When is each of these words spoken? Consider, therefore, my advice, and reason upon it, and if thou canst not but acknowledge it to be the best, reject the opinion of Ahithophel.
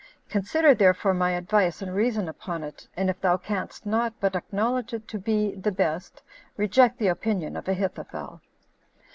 Consider, 0.29 0.73
therefore, 0.73 1.13
my 1.13 1.29
advice, 1.33 1.79
and 1.79 1.93
reason 1.93 2.27
upon 2.27 2.63
it, 2.63 2.87
and 2.97 3.07
if 3.07 3.21
thou 3.21 3.37
canst 3.37 3.85
not 3.85 4.19
but 4.19 4.35
acknowledge 4.35 4.95
it 4.95 5.07
to 5.09 5.19
be 5.19 5.53
the 5.53 5.71
best, 5.71 6.23
reject 6.57 6.97
the 6.97 7.05
opinion 7.09 7.55
of 7.55 7.67
Ahithophel. 7.67 8.41